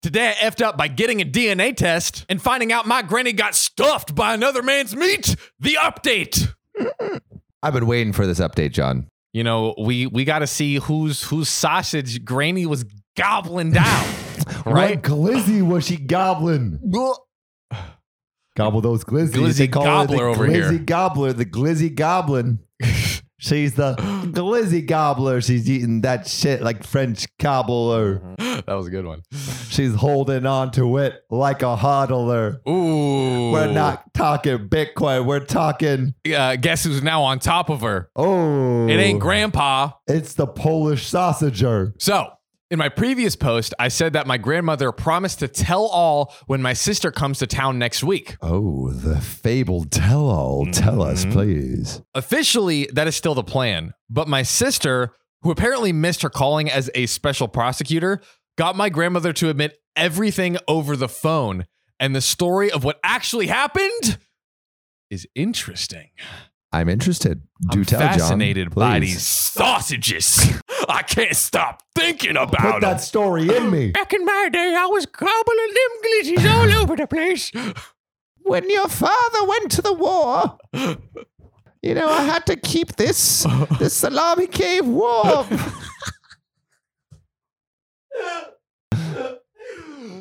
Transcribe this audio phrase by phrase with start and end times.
[0.00, 3.56] Today I effed up by getting a DNA test and finding out my granny got
[3.56, 5.34] stuffed by another man's meat.
[5.58, 6.54] The update.
[7.62, 9.08] I've been waiting for this update, John.
[9.32, 12.84] You know, we we got to see whose whose sausage granny was
[13.16, 14.14] gobbling down.
[14.66, 14.96] right?
[14.96, 16.78] What glizzy was she gobbling?
[18.56, 19.34] Gobble those glizzies.
[19.34, 20.78] Glizzy They call her gobbler the over glizzy here.
[20.78, 22.60] gobbler, the glizzy goblin.
[23.40, 23.94] She's the
[24.32, 25.40] glizzy gobbler.
[25.40, 28.20] She's eating that shit like French cobbler.
[28.38, 29.22] that was a good one.
[29.68, 32.58] She's holding on to it like a hodler.
[32.68, 33.52] Ooh.
[33.52, 35.24] We're not talking Bitcoin.
[35.24, 36.14] We're talking.
[36.34, 38.10] Uh, guess who's now on top of her?
[38.16, 39.90] Oh, It ain't grandpa.
[40.08, 41.92] It's the Polish sausager.
[41.98, 42.30] So,
[42.70, 46.72] in my previous post, I said that my grandmother promised to tell all when my
[46.74, 48.36] sister comes to town next week.
[48.42, 50.66] Oh, the fabled tell-all.
[50.72, 51.32] Tell us, Mhm.
[51.32, 52.02] please.
[52.14, 53.92] Officially, that is still the plan.
[54.10, 58.20] But my sister, who apparently missed her calling as a special prosecutor,
[58.58, 61.64] got my grandmother to admit everything over the phone.
[62.00, 64.18] And the story of what actually happened
[65.10, 66.10] is interesting.
[66.70, 67.42] I'm interested.
[67.70, 68.18] Do I'm tell, John.
[68.18, 70.60] fascinated by these sausages.
[70.88, 72.80] I can't stop thinking about Put them.
[72.80, 73.90] that story in me.
[73.92, 77.52] Back in my day, I was gobbling them glitches all over the place.
[78.42, 80.58] when your father went to the war,
[81.82, 83.46] you know, I had to keep this
[83.78, 85.46] this salami cave warm.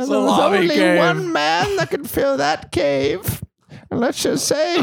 [0.00, 0.98] And there was only cave.
[0.98, 3.42] one man that could fill that cave.
[3.90, 4.76] And let's just say,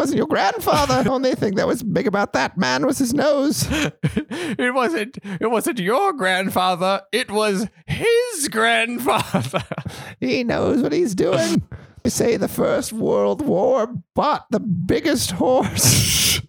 [0.00, 1.02] wasn't your grandfather.
[1.02, 3.66] The only thing that was big about that man was his nose.
[3.70, 9.62] it wasn't it wasn't your grandfather, it was his grandfather.
[10.20, 11.62] He knows what he's doing.
[12.02, 16.40] They say the First World War bought the biggest horse.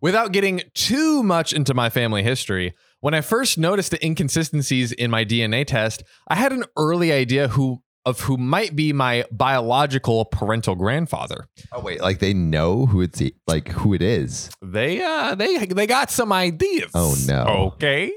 [0.00, 5.10] Without getting too much into my family history, when I first noticed the inconsistencies in
[5.10, 10.24] my DNA test, I had an early idea who of who might be my biological
[10.24, 11.46] parental grandfather.
[11.72, 14.50] Oh wait, like they know who it's like who it is.
[14.62, 16.90] They uh they they got some ideas.
[16.94, 17.72] Oh, no.
[17.74, 18.12] Okay.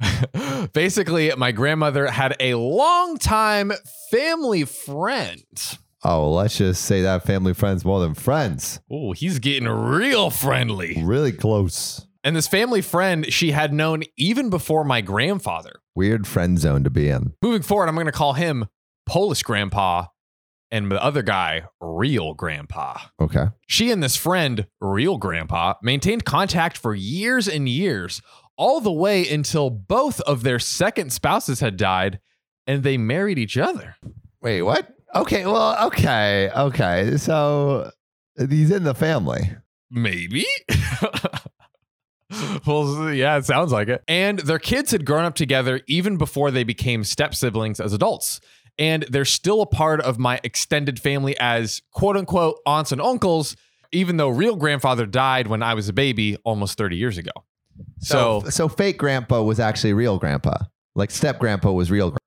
[0.72, 3.72] Basically, my grandmother had a longtime
[4.10, 5.42] family friend.
[6.04, 8.78] Oh, let's just say that family friends more than friends.
[8.92, 11.02] Oh, he's getting real friendly.
[11.02, 12.06] Really close.
[12.22, 15.80] And this family friend she had known even before my grandfather.
[15.96, 17.32] Weird friend zone to be in.
[17.42, 18.66] Moving forward, I'm going to call him
[19.06, 20.06] Polish grandpa
[20.70, 22.98] and the other guy, real grandpa.
[23.20, 23.46] Okay.
[23.66, 28.20] She and this friend, real grandpa, maintained contact for years and years,
[28.56, 32.20] all the way until both of their second spouses had died
[32.66, 33.96] and they married each other.
[34.40, 34.92] Wait, what?
[35.14, 37.16] Okay, well, okay, okay.
[37.16, 37.90] So
[38.36, 39.56] he's in the family.
[39.90, 40.44] Maybe.
[42.66, 44.02] well, yeah, it sounds like it.
[44.08, 48.40] And their kids had grown up together even before they became step siblings as adults.
[48.78, 53.56] And they're still a part of my extended family as quote unquote aunts and uncles,
[53.92, 57.32] even though real grandfather died when I was a baby almost 30 years ago.
[58.00, 60.56] So, so fake grandpa was actually real grandpa.
[60.94, 62.10] Like step grandpa was real.
[62.10, 62.18] Gra-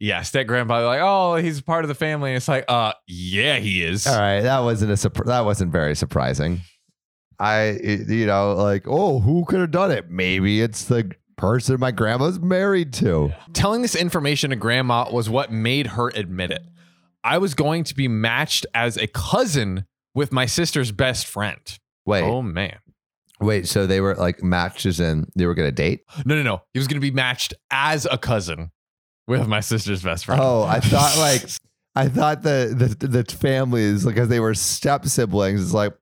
[0.00, 2.32] yeah, step grandpa, like, oh, he's part of the family.
[2.34, 4.06] It's like, uh, yeah, he is.
[4.06, 6.60] All right, that wasn't a surpri- that wasn't very surprising.
[7.40, 10.10] I you know like oh who could have done it?
[10.10, 13.32] Maybe it's the person my grandma's married to.
[13.54, 16.62] Telling this information to grandma was what made her admit it.
[17.24, 21.58] I was going to be matched as a cousin with my sister's best friend.
[22.04, 22.78] Wait, Oh man.
[23.40, 23.66] wait.
[23.68, 26.00] So they were like matches and they were gonna date.
[26.26, 26.62] No, no, no.
[26.72, 28.70] He was going to be matched as a cousin
[29.26, 30.40] with my sister's best friend.
[30.42, 31.42] Oh, I thought like
[31.94, 35.60] I thought the the the families because they were step siblings.
[35.62, 35.92] It's like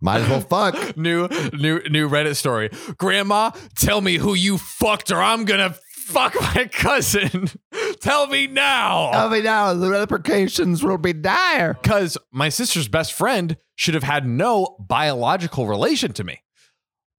[0.00, 0.96] might as well fuck.
[0.96, 2.70] new new new Reddit story.
[2.96, 5.78] Grandma, tell me who you fucked or I'm going to
[6.08, 7.48] fuck my cousin.
[8.00, 9.10] tell me now.
[9.12, 11.74] Tell me now, the repercussions will be dire.
[11.74, 16.42] Because my sister's best friend should have had no biological relation to me.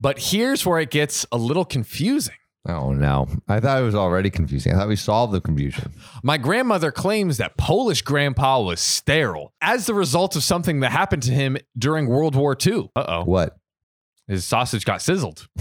[0.02, 2.36] But here's where it gets a little confusing.
[2.70, 4.74] Oh no, I thought it was already confusing.
[4.74, 5.92] I thought we solved the confusion.
[6.24, 11.24] My grandmother claims that Polish grandpa was sterile as the result of something that happened
[11.24, 12.92] to him during World War II.
[12.96, 13.24] Uh oh.
[13.24, 13.58] What?
[14.28, 15.48] His sausage got sizzled.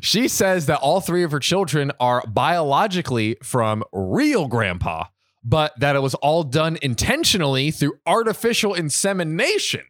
[0.00, 5.04] she says that all three of her children are biologically from real grandpa,
[5.44, 9.82] but that it was all done intentionally through artificial insemination.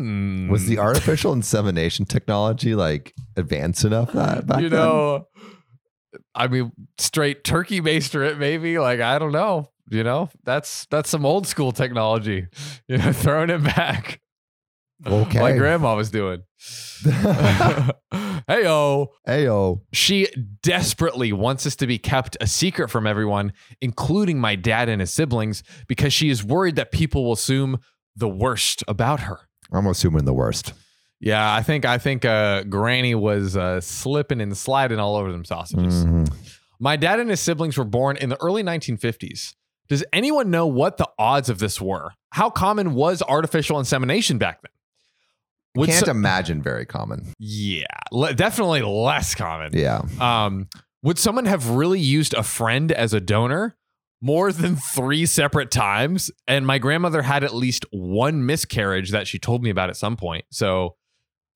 [0.00, 0.48] Hmm.
[0.48, 4.78] Was the artificial insemination technology like advanced enough that back you then?
[4.78, 5.28] know,
[6.34, 8.78] I mean, straight turkey baster it maybe.
[8.78, 9.68] Like I don't know.
[9.90, 12.46] You know, that's that's some old school technology.
[12.88, 14.20] You know, throwing it back.
[15.06, 15.40] Okay.
[15.40, 16.42] like grandma was doing.
[17.02, 17.90] Hey oh.
[18.48, 19.08] Heyo.
[19.28, 19.80] Ayo.
[19.92, 20.28] She
[20.62, 25.10] desperately wants this to be kept a secret from everyone, including my dad and his
[25.10, 27.78] siblings, because she is worried that people will assume
[28.16, 29.49] the worst about her.
[29.72, 30.72] I'm assuming the worst.
[31.20, 35.44] Yeah, I think I think uh, Granny was uh, slipping and sliding all over them
[35.44, 36.04] sausages.
[36.04, 36.32] Mhm.
[36.78, 39.54] My dad and his siblings were born in the early 1950s.
[39.88, 42.12] Does anyone know what the odds of this were?
[42.30, 44.70] How common was artificial insemination back then?
[45.76, 47.34] Would Can't so- imagine very common.
[47.38, 49.72] yeah, le- definitely less common.
[49.76, 50.00] Yeah.
[50.18, 50.68] Um,
[51.02, 53.76] would someone have really used a friend as a donor
[54.20, 56.30] more than three separate times?
[56.46, 60.16] And my grandmother had at least one miscarriage that she told me about at some
[60.16, 60.44] point.
[60.50, 60.96] So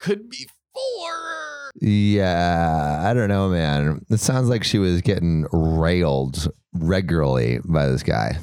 [0.01, 1.71] could be four.
[1.81, 3.01] Yeah.
[3.03, 4.05] I don't know, man.
[4.11, 8.39] It sounds like she was getting railed regularly by this guy.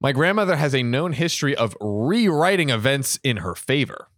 [0.00, 4.08] My grandmother has a known history of rewriting events in her favor.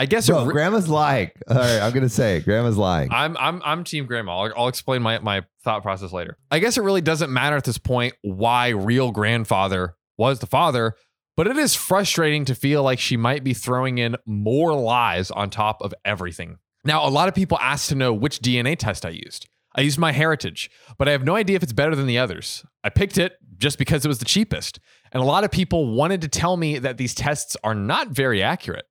[0.00, 1.30] I guess So re- grandma's lying.
[1.46, 2.44] All right, I'm gonna say it.
[2.46, 3.12] grandma's lying.
[3.12, 4.38] I'm I'm I'm team grandma.
[4.38, 6.38] I'll, I'll explain my my thought process later.
[6.50, 10.94] I guess it really doesn't matter at this point why real grandfather was the father,
[11.36, 15.50] but it is frustrating to feel like she might be throwing in more lies on
[15.50, 16.56] top of everything.
[16.82, 19.50] Now, a lot of people ask to know which DNA test I used.
[19.76, 22.64] I used MyHeritage, but I have no idea if it's better than the others.
[22.82, 24.80] I picked it just because it was the cheapest.
[25.12, 28.42] And a lot of people wanted to tell me that these tests are not very
[28.42, 28.86] accurate.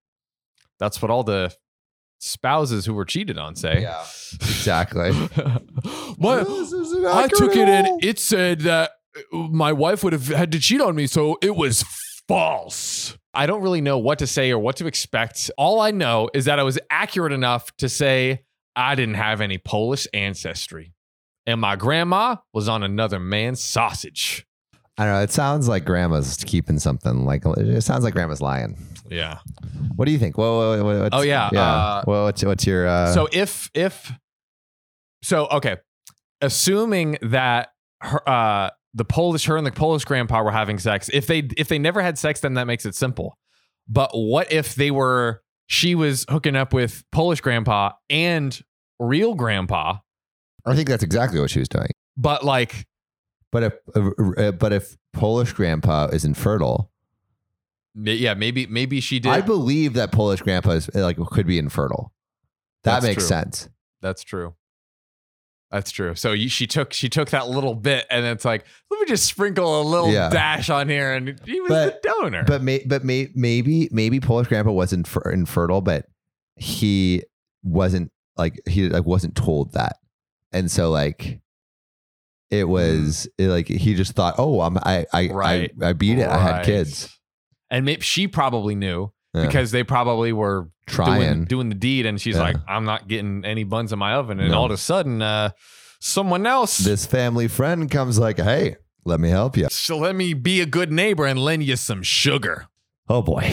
[0.80, 1.54] That's what all the
[2.20, 3.82] spouses who were cheated on say.
[3.82, 4.02] Yeah,
[4.36, 5.12] exactly.
[6.18, 8.92] My, I took it and it said that
[9.34, 11.84] uh, my wife would have had to cheat on me, so it was
[12.28, 13.18] false.
[13.34, 15.50] I don't really know what to say or what to expect.
[15.58, 18.44] All I know is that I was accurate enough to say
[18.76, 20.94] I didn't have any Polish ancestry.
[21.46, 24.46] And my grandma was on another man's sausage.
[24.98, 25.22] I don't know.
[25.22, 27.26] It sounds like grandma's keeping something.
[27.26, 28.78] Like it sounds like grandma's lying.
[29.10, 29.40] Yeah.
[29.96, 30.38] What do you think?
[30.38, 32.88] Well, what, what, what's- Oh, yeah, uh, well, what's, what's your?
[32.88, 34.12] Uh, so if if
[35.22, 35.78] so okay
[36.42, 37.70] assuming that
[38.02, 41.68] her uh the polish her and the polish grandpa were having sex if they if
[41.68, 43.38] they never had sex then that makes it simple
[43.88, 48.62] but what if they were she was hooking up with polish grandpa and
[49.00, 49.98] real grandpa
[50.66, 51.88] I think that's exactly what she was doing.
[52.16, 52.86] but like
[53.52, 56.92] But if uh, uh, but if Polish grandpa is infertile,
[57.96, 61.58] yeah maybe maybe she did I believe that Polish grandpa is eh, like could be
[61.58, 62.14] infertile.
[62.84, 63.28] That That's makes true.
[63.28, 63.70] sense.
[64.02, 64.56] that's true
[65.72, 69.00] that's true so you, she took she took that little bit and it's like let
[69.02, 70.30] me just sprinkle a little Yeah.
[70.30, 74.20] dash on here and he was But- the donor But may, but may, maybe maybe
[74.20, 76.06] Polish grandpa wasn't infer- infertile, but
[76.56, 77.24] he
[77.64, 79.98] wasn't like he like wasn't told that,
[80.52, 81.40] and so like
[82.50, 83.46] it was mm.
[83.46, 85.72] it, like he just thought, oh, I'm I I Right.
[85.82, 86.28] I, I beat it.
[86.28, 87.19] I had kids.
[87.70, 89.46] And maybe she probably knew Yeah.
[89.46, 91.20] because they probably were trying.
[91.22, 92.06] doing, doing the deed.
[92.06, 92.42] And she's Yeah.
[92.42, 94.40] like, I'm not getting any buns in my oven.
[94.40, 94.58] And No.
[94.60, 95.52] all of a sudden, uh,
[96.00, 99.68] someone else, this family friend comes like, hey, let me help you.
[99.70, 102.68] so let me be a good neighbor and lend you some sugar.
[103.08, 103.50] Oh boy.